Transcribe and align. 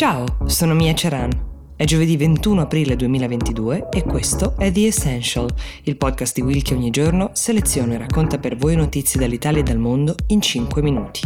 Ciao, 0.00 0.24
sono 0.46 0.72
Mia 0.72 0.94
Ceran. 0.94 1.30
È 1.76 1.84
giovedì 1.84 2.16
21 2.16 2.62
aprile 2.62 2.96
2022 2.96 3.90
e 3.90 4.02
questo 4.02 4.54
è 4.56 4.72
The 4.72 4.86
Essential, 4.86 5.46
il 5.82 5.98
podcast 5.98 6.34
di 6.36 6.40
Will 6.40 6.62
che 6.62 6.72
ogni 6.72 6.88
giorno 6.88 7.32
seleziona 7.34 7.92
e 7.92 7.98
racconta 7.98 8.38
per 8.38 8.56
voi 8.56 8.76
notizie 8.76 9.20
dall'Italia 9.20 9.60
e 9.60 9.62
dal 9.62 9.76
mondo 9.76 10.14
in 10.28 10.40
5 10.40 10.80
minuti. 10.80 11.20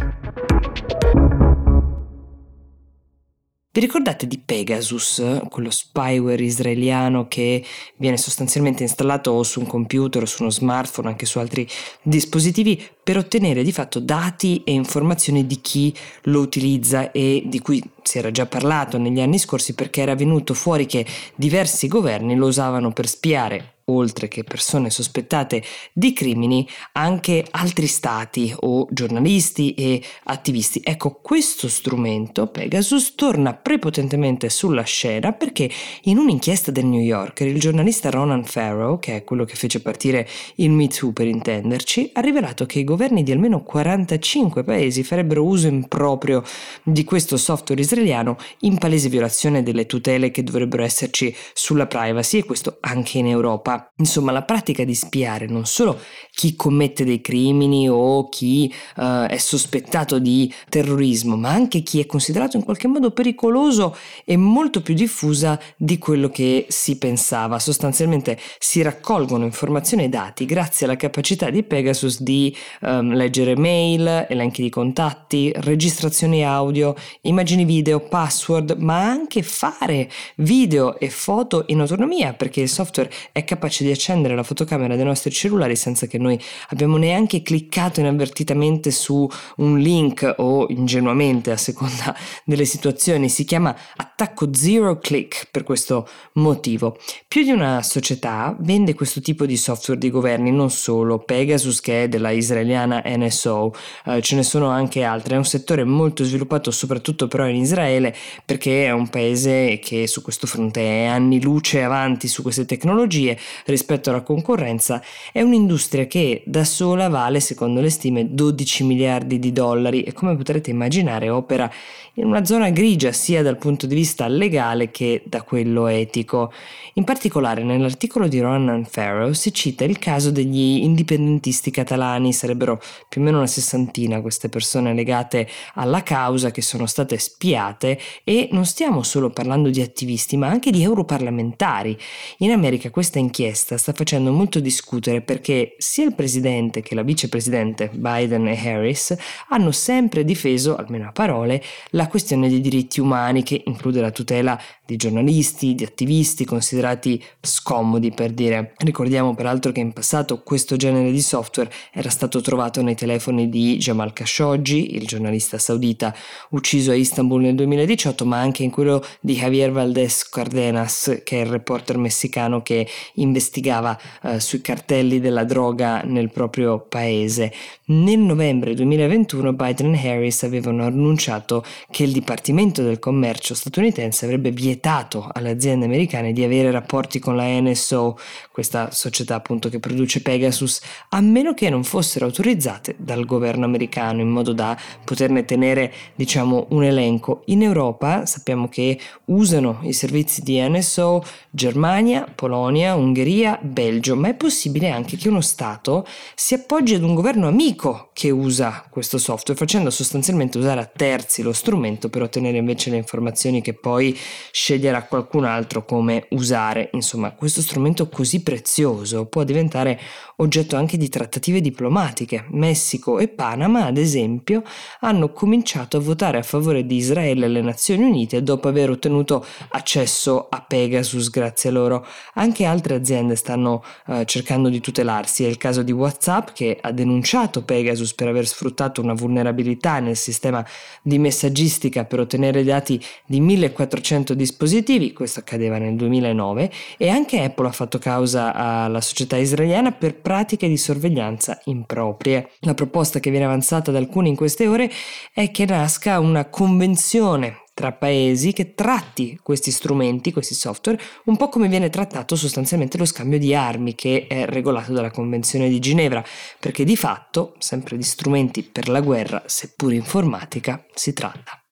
Vi 3.75 3.81
ricordate 3.81 4.29
di 4.29 4.39
Pegasus, 4.39 5.41
quello 5.51 5.69
spyware 5.73 6.45
israeliano 6.45 7.27
che 7.27 7.65
viene 7.97 8.17
sostanzialmente 8.17 8.85
installato 8.85 9.43
su 9.43 9.59
un 9.59 9.67
computer 9.67 10.23
o 10.23 10.27
su 10.27 10.43
uno 10.43 10.53
smartphone, 10.53 11.09
anche 11.09 11.27
su 11.27 11.41
altri 11.41 11.67
dispositivi, 12.01 12.81
per 13.03 13.17
ottenere 13.17 13.65
di 13.65 13.73
fatto 13.73 13.99
dati 13.99 14.63
e 14.63 14.71
informazioni 14.71 15.45
di 15.49 15.61
chi 15.61 15.93
lo 16.23 16.39
utilizza 16.39 17.11
e 17.11 17.43
di 17.47 17.59
cui 17.59 17.83
si 18.01 18.19
era 18.19 18.31
già 18.31 18.47
parlato 18.47 18.97
negli 18.97 19.21
anni 19.21 19.41
scorsi 19.41 19.75
perché 19.75 20.03
era 20.03 20.15
venuto 20.15 20.55
fuori 20.55 20.87
che 20.87 21.05
diversi 21.35 21.89
governi 21.89 22.37
lo 22.37 22.47
usavano 22.47 22.93
per 22.93 23.09
spiare 23.09 23.74
oltre 23.87 24.29
che 24.29 24.45
persone 24.45 24.91
sospettate 24.91 25.63
di 25.93 26.13
crimini, 26.13 26.67
anche 26.93 27.45
altri 27.51 27.87
stati 27.87 28.55
o 28.61 28.87
giornalisti 28.91 29.75
e 29.75 30.03
attivisti. 30.25 30.81
Ecco, 30.83 31.21
questo 31.21 31.69
strumento, 31.69 32.47
Pegasus, 32.47 33.15
torna 33.15 33.55
prepotentemente 33.55 34.49
sulla 34.49 34.83
scena 34.83 35.33
perché 35.33 35.71
in 36.05 36.19
un'inchiesta 36.19 36.71
del 36.71 36.87
New 36.87 37.01
Yorker 37.01 37.47
il 37.47 37.61
giornalista 37.61 38.11
Ronan 38.11 38.45
Farrow, 38.45 38.99
che 38.99 39.17
è 39.17 39.25
quello 39.25 39.45
che 39.45 39.55
fece 39.55 39.81
partire 39.81 40.29
il 40.57 40.71
Me 40.71 40.89
Too 40.89 41.13
per 41.13 41.27
intenderci, 41.27 42.11
ha 42.15 42.21
rivelato 42.21 42.67
che 42.67 42.79
i 42.79 42.85
governi 42.85 43.23
di 43.23 43.33
almeno 43.33 43.63
45 43.63 44.65
paesi 44.65 45.03
farebbero 45.03 45.45
uso 45.45 45.67
improprio 45.67 46.43
di 46.83 47.05
questo 47.05 47.37
software 47.37 47.81
israeliano 47.81 48.37
in 48.61 48.79
palese 48.79 49.09
violazione 49.09 49.63
delle 49.63 49.87
tutele 49.87 50.31
che 50.31 50.43
dovrebbero 50.43 50.83
esserci 50.83 51.35
sulla 51.53 51.87
privacy 51.87 52.39
e 52.39 52.45
questo 52.45 52.79
anche 52.81 53.19
in 53.19 53.27
Europa. 53.27 53.74
Insomma, 53.97 54.33
la 54.33 54.43
pratica 54.43 54.85
di 54.85 54.95
spiare 54.95 55.47
non 55.47 55.67
solo 55.67 55.99
chi 56.33 56.57
commette 56.57 57.05
dei 57.05 57.21
crimini 57.21 57.89
o 57.89 58.29
chi 58.29 58.73
uh, 58.97 59.27
è 59.27 59.37
sospettato 59.37 60.19
di 60.19 60.53
terrorismo, 60.69 61.37
ma 61.37 61.51
anche 61.51 61.83
chi 61.83 62.01
è 62.01 62.07
considerato 62.07 62.57
in 62.57 62.65
qualche 62.65 62.89
modo 62.89 63.11
pericoloso 63.11 63.97
è 64.25 64.37
molto 64.37 64.81
più 64.83 64.95
diffusa 64.95 65.61
di 65.77 65.99
quello 65.99 66.29
che 66.31 66.67
si 66.69 66.97
pensava. 66.97 67.59
Sostanzialmente 67.59 68.39
si 68.59 68.83
raccolgono 68.83 69.45
informazioni 69.45 70.05
e 70.05 70.09
dati 70.09 70.45
grazie 70.45 70.87
alla 70.87 70.97
capacità 70.97 71.51
di 71.51 71.63
Pegasus 71.63 72.23
di 72.23 72.55
um, 72.81 73.13
leggere 73.13 73.57
mail, 73.57 74.27
elenchi 74.29 74.63
di 74.63 74.71
contatti, 74.71 75.53
registrazioni 75.57 76.45
audio, 76.45 76.95
immagini 77.23 77.65
video, 77.65 78.01
password, 78.01 78.77
ma 78.79 79.03
anche 79.03 79.43
fare 79.43 80.11
video 80.37 80.99
e 80.99 81.11
foto 81.11 81.65
in 81.67 81.81
autonomia 81.81 82.33
perché 82.33 82.61
il 82.61 82.69
software 82.69 83.11
è 83.33 83.45
capace 83.45 83.64
capace 83.65 83.85
di 83.85 83.91
accendere 83.91 84.35
la 84.35 84.43
fotocamera 84.43 84.95
dei 84.95 85.05
nostri 85.05 85.31
cellulari 85.31 85.75
senza 85.75 86.07
che 86.07 86.19
noi 86.19 86.39
abbiamo 86.69 86.99
neanche 86.99 87.43
cliccato 87.43 88.01
inavvertitamente 88.01 88.91
su 88.91 89.27
un 89.57 89.79
link 89.79 90.35
o 90.39 90.67
ingenuamente 90.69 91.51
a 91.51 91.57
seconda 91.57 92.15
delle 92.45 92.67
situazioni. 92.67 93.29
Si 93.31 93.45
chiama 93.45 93.75
attacco 93.97 94.53
zero 94.53 94.99
click 94.99 95.49
per 95.51 95.63
questo 95.63 96.07
motivo. 96.35 96.99
Più 97.27 97.43
di 97.43 97.51
una 97.51 97.83
società 97.83 98.55
vende 98.61 98.95
questo 98.95 99.21
tipo 99.21 99.47
di 99.47 99.57
software 99.57 99.99
di 99.99 100.11
governi, 100.11 100.51
non 100.51 100.71
solo 100.71 101.19
Pegasus 101.19 101.81
che 101.81 102.05
è 102.05 102.09
della 102.09 102.31
israeliana 102.31 103.03
NSO, 103.05 103.73
eh, 104.07 104.21
ce 104.21 104.37
ne 104.37 104.43
sono 104.43 104.69
anche 104.69 105.03
altre. 105.03 105.37
È 105.37 105.39
un 105.39 105.45
settore 105.45 105.85
molto 105.85 106.23
sviluppato 106.25 106.71
soprattutto 106.71 107.29
però 107.29 107.47
in 107.47 107.57
Israele 107.57 108.15
perché 108.45 108.87
è 108.87 108.91
un 108.91 109.09
paese 109.09 109.79
che 109.83 110.07
su 110.07 110.21
questo 110.21 110.47
fronte 110.47 110.81
è 110.81 111.05
anni 111.07 111.41
luce 111.41 111.83
avanti 111.83 112.29
su 112.29 112.43
queste 112.43 112.67
tecnologie 112.67 113.39
rispetto 113.67 114.11
alla 114.11 114.23
concorrenza, 114.23 115.03
è 115.33 115.41
un'industria 115.41 116.07
che 116.07 116.43
da 116.47 116.65
sola 116.65 117.09
vale, 117.09 117.41
secondo 117.41 117.81
le 117.81 117.91
stime, 117.91 118.35
12 118.35 118.85
miliardi 118.85 119.39
di 119.39 119.53
dollari 119.53 120.03
e 120.03 120.13
come 120.13 120.37
potrete 120.37 120.71
immaginare 120.71 121.31
opera 121.31 121.71
in 122.17 122.27
una 122.27 122.45
zona 122.45 122.71
grigia 122.71 123.11
sia 123.11 123.43
dal 123.43 123.59
punto 123.59 123.87
di 123.87 123.95
vista 123.95 124.29
legale 124.29 124.91
che 124.91 125.23
da 125.25 125.43
quello 125.43 125.89
etico. 125.89 126.53
In 126.95 127.05
particolare 127.05 127.65
nell'articolo 127.65 128.29
di 128.29 128.39
Ronan 128.39 128.85
Farrow 128.85 129.33
si 129.33 129.53
cita 129.53 129.85
il 129.85 129.99
caso 129.99 130.31
degli 130.31 130.83
indipendentisti 130.83 131.73
catalani, 131.73 132.33
sarebbero 132.33 132.81
più 133.09 133.21
o 133.21 133.25
meno 133.25 133.39
una 133.39 133.49
sessantina 133.49 134.21
queste 134.21 134.49
persone 134.49 134.95
legate 134.95 135.49
alla 135.75 136.05
causa 136.05 136.53
che 136.53 136.63
sono 136.63 136.87
state 136.87 137.19
spiate 137.19 137.99
e 138.23 138.49
non 138.53 138.65
stiamo 138.65 139.03
solo 139.03 139.31
parlando 139.31 139.71
di 139.71 139.81
attivisti 139.81 140.37
ma 140.37 140.47
anche 140.47 140.71
di 140.71 140.83
europarlamentari. 140.83 141.99
In 142.39 142.53
America 142.53 142.91
questa 142.91 143.19
inchiesta 143.19 143.44
sta 143.53 143.93
facendo 143.93 144.33
molto 144.33 144.61
discutere 144.61 145.21
perché 145.21 145.75
sia 145.79 146.05
il 146.05 146.15
presidente 146.15 146.81
che 146.81 146.95
la 146.95 147.03
vicepresidente 147.03 147.91
Biden 147.93 148.49
e 148.49 148.57
Harris 148.57 149.15
hanno 149.49 149.73
sempre 149.73 150.25
difeso, 150.25 150.77
almeno 150.77 151.09
a 151.09 151.13
parole, 151.13 151.63
la 151.91 152.07
questione 152.07 152.49
dei 152.49 152.61
diritti 152.61 153.01
umani 153.01 153.43
che 153.43 153.63
include 153.67 154.01
la 154.01 154.11
tutela 154.11 154.59
di 154.87 154.97
giornalisti, 154.97 155.75
di 155.75 155.85
attivisti 155.85 156.45
considerati 156.45 157.23
scomodi 157.41 158.11
per 158.11 158.33
dire. 158.33 158.75
Ricordiamo 158.79 159.35
peraltro 159.35 159.73
che 159.73 159.81
in 159.81 159.93
passato 159.93 160.43
questo 160.43 160.77
genere 160.77 161.11
di 161.11 161.21
software 161.21 161.71
era 161.93 162.11
stato 162.11 162.41
trovato 162.41 162.83
nei 162.83 162.95
telefoni 162.95 163.49
di 163.49 163.77
Jamal 163.79 164.13
Khashoggi, 164.13 164.95
il 164.95 165.07
giornalista 165.07 165.59
saudita 165.59 166.15
ucciso 166.51 166.91
a 166.91 166.95
Istanbul 166.95 167.43
nel 167.43 167.55
2018, 167.55 168.27
ma 168.27 168.39
anche 168.39 168.63
in 168.63 168.71
quello 168.71 169.03
di 169.21 169.35
Javier 169.35 169.73
Valdez 169.73 170.29
Cardenas, 170.29 171.21
che 171.25 171.41
è 171.41 171.45
il 171.45 171.51
reporter 171.51 171.97
messicano 171.97 172.63
che 172.63 172.87
investigava 173.35 173.99
eh, 174.23 174.39
sui 174.39 174.61
cartelli 174.61 175.19
della 175.19 175.45
droga 175.45 176.03
nel 176.03 176.31
proprio 176.31 176.79
paese. 176.79 177.53
Nel 177.87 178.21
novembre 178.21 178.75
2021 178.75 179.53
Biden 179.53 179.95
e 179.95 180.09
Harris 180.09 180.45
avevano 180.45 180.85
annunciato 180.85 181.65
che 181.91 182.05
il 182.05 182.13
Dipartimento 182.13 182.83
del 182.83 182.99
Commercio 182.99 183.55
statunitense 183.55 184.25
avrebbe 184.25 184.53
vietato 184.53 185.29
alle 185.33 185.51
aziende 185.51 185.85
americane 185.85 186.33
di 186.33 186.45
avere 186.45 186.71
rapporti 186.71 187.19
con 187.19 187.37
la 187.37 187.45
NSO, 187.47 188.17
questa 188.53 188.91
società 188.93 189.35
appunto 189.35 189.69
che 189.69 189.81
produce 189.81 190.23
Pegasus, 190.23 190.81
a 191.11 191.21
meno 191.21 191.53
che 191.53 191.69
non 191.69 191.83
fossero 191.83 192.27
autorizzate 192.27 192.95
dal 192.99 193.25
governo 193.25 193.65
americano 193.65 194.21
in 194.21 194.29
modo 194.29 194.53
da 194.53 194.79
poterne 195.05 195.45
tenere 195.45 195.93
diciamo 196.15 196.69
un 196.71 196.85
elenco. 196.85 197.43
In 197.47 197.63
Europa 197.63 198.27
sappiamo 198.27 198.69
che 198.69 198.99
usano 199.27 199.81
i 199.83 199.93
servizi 199.93 200.43
di 200.43 200.59
NSO 200.61 201.23
Germania, 201.51 202.27
Polonia, 202.35 202.95
Ungheria, 202.95 203.24
Belgio, 203.63 204.17
ma 204.17 204.29
è 204.29 204.35
possibile 204.35 204.91
anche 204.91 205.17
che 205.17 205.29
uno 205.29 205.41
Stato 205.41 206.07
si 206.35 206.55
appoggi 206.55 206.95
ad 206.95 207.03
un 207.03 207.15
governo 207.15 207.47
amico 207.47 208.11
che 208.13 208.31
usa 208.31 208.87
questo 208.91 209.19
software, 209.19 209.59
facendo 209.59 209.91
sostanzialmente 209.91 210.59
usare 210.59 210.81
a 210.81 210.91
terzi 210.93 211.43
lo 211.43 211.53
strumento 211.53 211.73
strumento 211.75 212.09
per 212.09 212.23
ottenere 212.23 212.59
invece 212.59 212.91
le 212.91 212.97
informazioni 212.97 213.61
che 213.61 213.75
poi 213.75 214.17
sceglierà 214.51 215.05
qualcun 215.05 215.45
altro 215.45 215.85
come 215.85 216.27
usare. 216.31 216.91
Insomma, 216.93 217.33
questo 217.33 217.61
strumento 217.61 218.09
così 218.09 218.43
prezioso 218.43 219.27
può 219.27 219.45
diventare 219.45 220.01
oggetto 220.37 220.77
anche 220.77 220.97
di 220.97 221.09
trattative 221.09 221.61
diplomatiche. 221.61 222.47
Messico 222.51 223.19
e 223.19 223.29
Panama, 223.29 223.87
ad 223.87 223.97
esempio, 223.97 224.63
hanno 225.01 225.33
cominciato 225.33 225.97
a 225.97 226.01
votare 226.01 226.39
a 226.39 226.43
favore 226.43 226.87
di 226.87 226.97
Israele 226.97 227.47
alle 227.47 227.61
Nazioni 227.61 228.05
Unite 228.05 228.43
dopo 228.43 228.69
aver 228.69 228.91
ottenuto 228.91 229.45
accesso 229.71 230.49
a 230.49 230.61
Pegasus 230.61 231.31
grazie 231.31 231.71
a 231.71 231.73
loro. 231.73 232.07
Anche 232.35 232.65
altre 232.65 232.95
aziende 232.95 233.04
stanno 233.35 233.85
uh, 234.07 234.25
cercando 234.25 234.69
di 234.69 234.81
tutelarsi. 234.81 235.45
È 235.45 235.49
il 235.49 235.57
caso 235.57 235.83
di 235.83 235.93
WhatsApp 235.93 236.49
che 236.53 236.79
ha 236.81 236.93
denunciato 236.93 237.63
Pegasus 237.63 238.15
per 238.15 238.29
aver 238.29 238.47
sfruttato 238.47 239.01
una 239.01 239.15
vulnerabilità 239.15 239.99
nel 239.99 240.17
sistema 240.17 240.65
di 241.03 241.19
messaggistica 241.19 242.05
per 242.05 242.21
ottenere 242.21 242.65
dati 242.65 243.03
di 243.27 243.41
1400 243.41 244.35
dispositivi, 244.35 245.13
questo 245.13 245.41
accadeva 245.41 245.79
nel 245.79 245.97
2009, 245.97 246.71
e 246.97 247.09
anche 247.09 247.43
Apple 247.43 247.69
ha 247.69 247.73
fatto 247.73 247.99
causa 247.99 248.55
alla 248.55 249.01
società 249.01 249.37
israeliana 249.37 249.93
per 249.93 250.17
pratiche 250.17 250.69
di 250.69 250.77
sorveglianza 250.77 251.61
improprie. 251.65 252.51
La 252.61 252.75
proposta 252.75 253.21
che 253.21 253.31
viene 253.31 253.45
avanzata 253.45 253.91
da 253.91 253.99
alcuni 253.99 254.31
in 254.31 254.37
queste 254.37 254.67
ore 254.67 254.91
è 255.33 255.51
che 255.51 255.65
nasca 255.67 256.19
una 256.19 256.47
convenzione 256.47 257.64
tra 257.75 257.93
paesi 257.93 258.53
che 258.53 258.75
tratti 258.75 259.39
questi 259.43 259.73
strumenti, 259.73 260.33
questi 260.33 260.55
software, 260.55 261.01
un 261.25 261.37
po' 261.37 261.49
come 261.49 261.69
viene 261.69 261.91
trattato 261.91 262.37
sostanzialmente 262.37 262.97
lo 262.97 263.05
scambio 263.05 263.39
di 263.39 263.55
armi 263.55 263.95
che 263.97 264.27
è 264.29 264.47
regolato 264.47 264.93
dalla 264.93 265.11
Convenzione 265.11 265.69
di 265.69 265.81
Ginevra, 265.81 266.25
perché 266.61 266.85
di 266.85 266.97
fatto, 266.97 267.55
sempre 267.59 267.97
di 267.97 268.05
strumenti 268.05 268.63
per 268.63 268.89
la 268.89 269.01
guerra, 269.01 269.43
seppur 269.47 269.93
informatica, 269.93 270.87
si 270.95 271.13
tratta. 271.13 271.64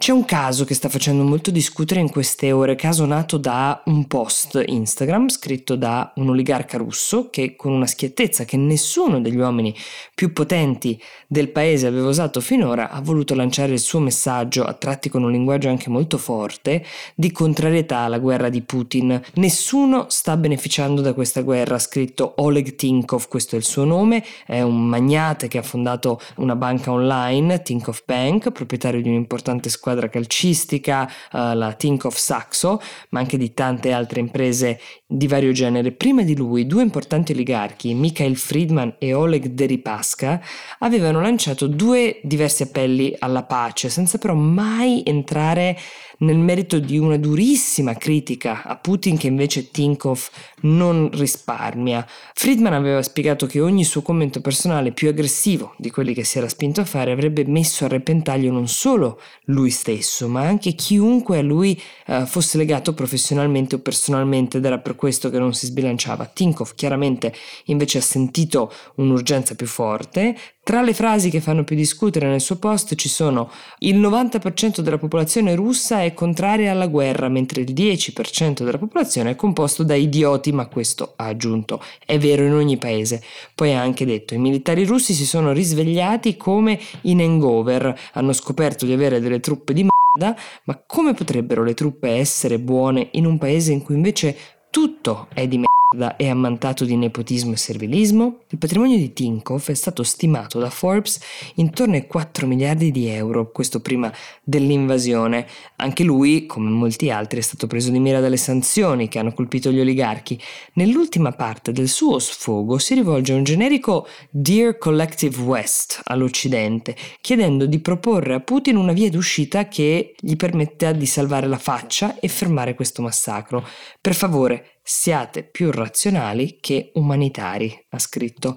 C'è 0.00 0.12
un 0.12 0.24
caso 0.24 0.64
che 0.64 0.74
sta 0.74 0.88
facendo 0.88 1.24
molto 1.24 1.50
discutere 1.50 1.98
in 1.98 2.08
queste 2.08 2.52
ore, 2.52 2.76
caso 2.76 3.04
nato 3.04 3.36
da 3.36 3.82
un 3.86 4.06
post 4.06 4.62
Instagram 4.64 5.26
scritto 5.26 5.74
da 5.74 6.12
un 6.14 6.28
oligarca 6.28 6.78
russo 6.78 7.30
che 7.30 7.56
con 7.56 7.72
una 7.72 7.84
schiettezza 7.84 8.44
che 8.44 8.56
nessuno 8.56 9.20
degli 9.20 9.36
uomini 9.36 9.74
più 10.14 10.32
potenti 10.32 11.02
del 11.26 11.48
paese 11.48 11.88
aveva 11.88 12.08
usato 12.08 12.40
finora 12.40 12.90
ha 12.90 13.00
voluto 13.00 13.34
lanciare 13.34 13.72
il 13.72 13.80
suo 13.80 13.98
messaggio, 13.98 14.62
a 14.62 14.72
tratti 14.74 15.08
con 15.08 15.24
un 15.24 15.32
linguaggio 15.32 15.68
anche 15.68 15.90
molto 15.90 16.16
forte, 16.16 16.84
di 17.16 17.32
contrarietà 17.32 17.98
alla 17.98 18.20
guerra 18.20 18.50
di 18.50 18.62
Putin. 18.62 19.20
Nessuno 19.34 20.06
sta 20.10 20.36
beneficiando 20.36 21.00
da 21.00 21.12
questa 21.12 21.42
guerra, 21.42 21.74
ha 21.74 21.80
scritto 21.80 22.34
Oleg 22.36 22.76
Tinkov, 22.76 23.26
questo 23.26 23.56
è 23.56 23.58
il 23.58 23.64
suo 23.64 23.84
nome, 23.84 24.24
è 24.46 24.62
un 24.62 24.80
magnate 24.86 25.48
che 25.48 25.58
ha 25.58 25.62
fondato 25.62 26.20
una 26.36 26.54
banca 26.54 26.92
online, 26.92 27.62
Tinkov 27.62 28.02
Bank, 28.04 28.52
proprietario 28.52 29.02
di 29.02 29.08
un'importante 29.08 29.68
squadra 29.68 29.86
squadra 29.88 30.08
calcistica, 30.10 31.10
uh, 31.32 31.54
la 31.54 31.72
Tinkoff 31.72 32.16
Saxo, 32.16 32.80
ma 33.10 33.20
anche 33.20 33.38
di 33.38 33.54
tante 33.54 33.92
altre 33.92 34.20
imprese 34.20 34.78
di 35.06 35.26
vario 35.26 35.52
genere. 35.52 35.92
Prima 35.92 36.22
di 36.22 36.36
lui, 36.36 36.66
due 36.66 36.82
importanti 36.82 37.32
oligarchi, 37.32 37.94
Mikhail 37.94 38.36
Friedman 38.36 38.96
e 38.98 39.14
Oleg 39.14 39.46
Deripaska, 39.46 40.40
avevano 40.80 41.22
lanciato 41.22 41.66
due 41.66 42.20
diversi 42.22 42.64
appelli 42.64 43.16
alla 43.18 43.44
pace, 43.44 43.88
senza 43.88 44.18
però 44.18 44.34
mai 44.34 45.02
entrare 45.06 45.78
nel 46.18 46.38
merito 46.38 46.78
di 46.78 46.98
una 46.98 47.16
durissima 47.16 47.94
critica 47.94 48.62
a 48.64 48.76
Putin 48.76 49.16
che 49.16 49.26
invece 49.26 49.70
Tinkov 49.70 50.28
non 50.62 51.10
risparmia. 51.12 52.06
Friedman 52.34 52.72
aveva 52.72 53.02
spiegato 53.02 53.46
che 53.46 53.60
ogni 53.60 53.84
suo 53.84 54.02
commento 54.02 54.40
personale 54.40 54.92
più 54.92 55.08
aggressivo 55.08 55.74
di 55.78 55.90
quelli 55.90 56.14
che 56.14 56.24
si 56.24 56.38
era 56.38 56.48
spinto 56.48 56.80
a 56.80 56.84
fare 56.84 57.12
avrebbe 57.12 57.44
messo 57.46 57.84
a 57.84 57.88
repentaglio 57.88 58.50
non 58.50 58.68
solo 58.68 59.20
lui 59.44 59.70
stesso, 59.78 60.28
ma 60.28 60.42
anche 60.42 60.74
chiunque 60.74 61.38
a 61.38 61.42
lui 61.42 61.80
uh, 62.08 62.26
fosse 62.26 62.58
legato 62.58 62.92
professionalmente 62.94 63.76
o 63.76 63.78
personalmente 63.78 64.58
ed 64.58 64.64
era 64.64 64.78
per 64.78 64.96
questo 64.96 65.30
che 65.30 65.38
non 65.38 65.54
si 65.54 65.66
sbilanciava. 65.66 66.26
Tinkov 66.26 66.74
chiaramente 66.74 67.32
invece 67.66 67.98
ha 67.98 68.02
sentito 68.02 68.72
un'urgenza 68.96 69.54
più 69.54 69.66
forte, 69.66 70.36
tra 70.68 70.82
le 70.82 70.92
frasi 70.92 71.30
che 71.30 71.40
fanno 71.40 71.64
più 71.64 71.74
discutere 71.74 72.28
nel 72.28 72.42
suo 72.42 72.56
post 72.56 72.94
ci 72.94 73.08
sono 73.08 73.50
il 73.78 73.98
90% 73.98 74.80
della 74.80 74.98
popolazione 74.98 75.54
russa 75.54 76.02
è 76.02 76.12
contraria 76.12 76.72
alla 76.72 76.88
guerra, 76.88 77.30
mentre 77.30 77.62
il 77.62 77.72
10% 77.72 78.64
della 78.64 78.76
popolazione 78.76 79.30
è 79.30 79.34
composto 79.34 79.82
da 79.82 79.94
idioti, 79.94 80.52
ma 80.52 80.66
questo 80.66 81.14
ha 81.16 81.24
aggiunto 81.24 81.82
è 82.04 82.18
vero 82.18 82.44
in 82.44 82.52
ogni 82.52 82.76
paese. 82.76 83.22
Poi 83.54 83.72
ha 83.72 83.80
anche 83.80 84.04
detto 84.04 84.34
i 84.34 84.38
militari 84.38 84.84
russi 84.84 85.14
si 85.14 85.24
sono 85.24 85.52
risvegliati 85.52 86.36
come 86.36 86.78
in 87.04 87.22
hangover, 87.22 87.98
hanno 88.12 88.34
scoperto 88.34 88.84
di 88.84 88.92
avere 88.92 89.20
delle 89.20 89.40
truppe 89.40 89.72
di 89.72 89.86
merda, 89.86 90.38
ma 90.64 90.78
come 90.86 91.14
potrebbero 91.14 91.64
le 91.64 91.72
truppe 91.72 92.10
essere 92.10 92.58
buone 92.58 93.08
in 93.12 93.24
un 93.24 93.38
paese 93.38 93.72
in 93.72 93.82
cui 93.82 93.94
invece 93.94 94.36
tutto 94.68 95.28
è 95.32 95.48
di 95.48 95.56
merda? 95.56 95.87
È 96.18 96.28
ammantato 96.28 96.84
di 96.84 96.96
nepotismo 96.96 97.54
e 97.54 97.56
servilismo? 97.56 98.40
Il 98.48 98.58
patrimonio 98.58 98.98
di 98.98 99.14
Tinkoff 99.14 99.70
è 99.70 99.74
stato 99.74 100.02
stimato 100.02 100.58
da 100.58 100.68
Forbes 100.68 101.18
intorno 101.54 101.94
ai 101.94 102.06
4 102.06 102.46
miliardi 102.46 102.90
di 102.90 103.06
euro, 103.08 103.50
questo 103.50 103.80
prima 103.80 104.12
dell'invasione. 104.44 105.46
Anche 105.76 106.04
lui, 106.04 106.44
come 106.44 106.68
molti 106.68 107.08
altri, 107.10 107.38
è 107.38 107.42
stato 107.42 107.66
preso 107.66 107.90
di 107.90 108.00
mira 108.00 108.20
dalle 108.20 108.36
sanzioni 108.36 109.08
che 109.08 109.18
hanno 109.18 109.32
colpito 109.32 109.70
gli 109.70 109.80
oligarchi. 109.80 110.38
Nell'ultima 110.74 111.32
parte 111.32 111.72
del 111.72 111.88
suo 111.88 112.18
sfogo 112.18 112.76
si 112.76 112.92
rivolge 112.92 113.32
a 113.32 113.36
un 113.36 113.44
generico 113.44 114.06
Dear 114.28 114.76
Collective 114.76 115.40
West 115.40 116.02
all'Occidente, 116.04 116.94
chiedendo 117.22 117.64
di 117.64 117.78
proporre 117.78 118.34
a 118.34 118.40
Putin 118.40 118.76
una 118.76 118.92
via 118.92 119.08
d'uscita 119.08 119.68
che 119.68 120.14
gli 120.20 120.36
permetta 120.36 120.92
di 120.92 121.06
salvare 121.06 121.46
la 121.46 121.56
faccia 121.56 122.20
e 122.20 122.28
fermare 122.28 122.74
questo 122.74 123.00
massacro. 123.00 123.66
Per 124.02 124.14
favore, 124.14 124.77
siate 124.88 125.44
più 125.44 125.70
razionali 125.70 126.56
che 126.60 126.92
umanitari, 126.94 127.86
ha 127.90 127.98
scritto. 127.98 128.56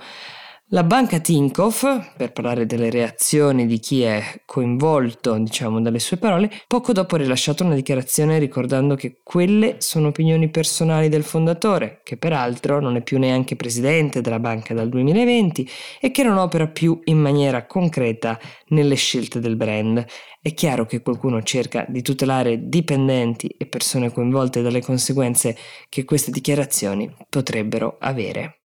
La 0.73 0.85
banca 0.85 1.19
Tinkoff, 1.19 1.83
per 2.15 2.31
parlare 2.31 2.65
delle 2.65 2.89
reazioni 2.89 3.65
di 3.65 3.77
chi 3.77 4.03
è 4.03 4.23
coinvolto, 4.45 5.37
diciamo, 5.37 5.81
dalle 5.81 5.99
sue 5.99 6.15
parole, 6.15 6.49
poco 6.65 6.93
dopo 6.93 7.15
ha 7.15 7.17
rilasciato 7.17 7.65
una 7.65 7.75
dichiarazione 7.75 8.39
ricordando 8.39 8.95
che 8.95 9.19
quelle 9.21 9.75
sono 9.79 10.07
opinioni 10.07 10.49
personali 10.49 11.09
del 11.09 11.23
fondatore, 11.23 11.99
che 12.05 12.15
peraltro 12.15 12.79
non 12.79 12.95
è 12.95 13.01
più 13.01 13.19
neanche 13.19 13.57
presidente 13.57 14.21
della 14.21 14.39
banca 14.39 14.73
dal 14.73 14.87
2020 14.87 15.69
e 15.99 16.09
che 16.09 16.23
non 16.23 16.37
opera 16.37 16.69
più 16.69 17.01
in 17.03 17.17
maniera 17.17 17.65
concreta 17.65 18.39
nelle 18.67 18.95
scelte 18.95 19.41
del 19.41 19.57
brand. 19.57 20.05
È 20.41 20.53
chiaro 20.53 20.85
che 20.85 21.01
qualcuno 21.01 21.43
cerca 21.43 21.85
di 21.89 22.01
tutelare 22.01 22.69
dipendenti 22.69 23.47
e 23.57 23.65
persone 23.65 24.09
coinvolte 24.09 24.61
dalle 24.61 24.81
conseguenze 24.81 25.53
che 25.89 26.05
queste 26.05 26.31
dichiarazioni 26.31 27.13
potrebbero 27.27 27.97
avere. 27.99 28.60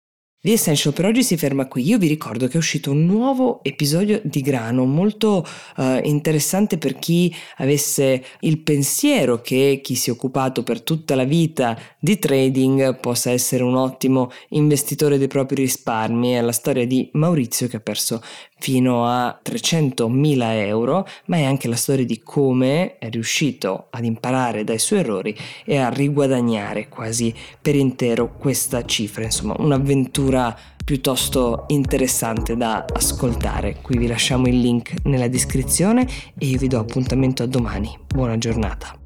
The 0.45 0.51
Essential 0.51 0.93
per 0.93 1.05
oggi 1.05 1.23
si 1.23 1.37
ferma 1.37 1.67
qui. 1.67 1.87
Io 1.87 1.97
vi 1.97 2.09
ricordo 2.09 2.47
che 2.47 2.55
è 2.55 2.57
uscito 2.57 2.91
un 2.91 3.05
nuovo 3.05 3.63
episodio 3.63 4.19
di 4.25 4.41
Grano 4.41 4.83
molto 4.83 5.47
uh, 5.77 6.01
interessante 6.03 6.77
per 6.77 6.99
chi 6.99 7.33
avesse 7.59 8.21
il 8.41 8.59
pensiero 8.59 9.39
che 9.39 9.79
chi 9.81 9.95
si 9.95 10.09
è 10.09 10.11
occupato 10.11 10.63
per 10.63 10.81
tutta 10.81 11.15
la 11.15 11.23
vita 11.23 11.79
di 11.97 12.19
trading 12.19 12.99
possa 12.99 13.31
essere 13.31 13.63
un 13.63 13.75
ottimo 13.75 14.31
investitore 14.49 15.17
dei 15.17 15.29
propri 15.29 15.61
risparmi. 15.61 16.33
È 16.33 16.41
la 16.41 16.51
storia 16.51 16.85
di 16.85 17.09
Maurizio 17.13 17.69
che 17.69 17.77
ha 17.77 17.79
perso 17.79 18.21
fino 18.63 19.05
a 19.05 19.41
300.000 19.43 20.41
euro, 20.67 21.05
ma 21.25 21.35
è 21.35 21.43
anche 21.43 21.67
la 21.67 21.75
storia 21.75 22.05
di 22.05 22.21
come 22.23 22.97
è 22.97 23.09
riuscito 23.09 23.87
ad 23.89 24.05
imparare 24.05 24.63
dai 24.63 24.79
suoi 24.79 24.99
errori 24.99 25.35
e 25.65 25.75
a 25.75 25.89
riguadagnare 25.89 26.87
quasi 26.87 27.33
per 27.61 27.75
intero 27.75 28.37
questa 28.37 28.85
cifra. 28.85 29.25
Insomma, 29.25 29.55
un'avventura 29.57 30.57
piuttosto 30.85 31.65
interessante 31.67 32.55
da 32.55 32.85
ascoltare. 32.93 33.79
Qui 33.81 33.97
vi 33.97 34.07
lasciamo 34.07 34.47
il 34.47 34.61
link 34.61 34.93
nella 35.03 35.27
descrizione 35.27 36.07
e 36.37 36.45
io 36.45 36.57
vi 36.57 36.69
do 36.69 36.79
appuntamento 36.79 37.43
a 37.43 37.47
domani. 37.47 37.93
Buona 38.07 38.37
giornata. 38.37 39.02